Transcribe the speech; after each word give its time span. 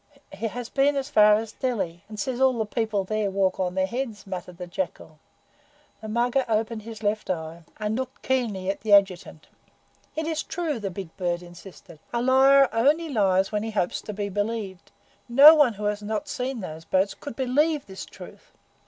"He 0.33 0.47
has 0.47 0.67
been 0.67 0.95
as 0.95 1.11
far 1.11 1.35
as 1.35 1.51
Delhi, 1.51 2.03
and 2.09 2.19
says 2.19 2.41
all 2.41 2.57
the 2.57 2.65
people 2.65 3.03
there 3.03 3.29
walk 3.29 3.59
on 3.59 3.75
their 3.75 3.85
heads," 3.85 4.25
muttered 4.25 4.57
the 4.57 4.65
Jackal. 4.65 5.19
The 6.01 6.07
Mugger 6.07 6.43
opened 6.49 6.81
his 6.81 7.03
left 7.03 7.29
eye, 7.29 7.65
and 7.79 7.95
looked 7.95 8.23
keenly 8.23 8.67
at 8.67 8.81
the 8.81 8.93
Adjutant. 8.93 9.45
"It 10.15 10.25
is 10.25 10.41
true," 10.41 10.79
the 10.79 10.89
big 10.89 11.15
bird 11.17 11.43
insisted. 11.43 11.99
"A 12.11 12.19
liar 12.19 12.67
only 12.73 13.09
lies 13.09 13.51
when 13.51 13.61
he 13.61 13.69
hopes 13.69 14.01
to 14.01 14.11
be 14.11 14.27
believed. 14.27 14.91
No 15.29 15.53
one 15.53 15.73
who 15.73 15.83
had 15.83 16.01
not 16.01 16.27
seen 16.27 16.61
those 16.61 16.83
boats 16.83 17.13
COULD 17.13 17.35
believe 17.35 17.85
this 17.85 18.03
truth." 18.03 18.51